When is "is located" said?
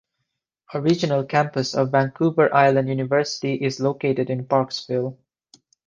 3.53-4.31